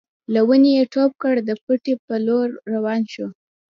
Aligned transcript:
له 0.33 0.41
ونې 0.47 0.71
يې 0.77 0.83
ټوپ 0.93 1.11
کړ 1.21 1.35
د 1.47 1.51
پټي 1.63 1.93
په 2.05 2.15
لور 2.27 2.47
روان 2.73 3.01
شو. 3.13 3.27